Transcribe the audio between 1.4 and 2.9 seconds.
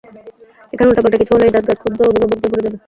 এই জায়গা ক্ষুব্ধ অভিভাবক দিয়ে ভরে যাবে।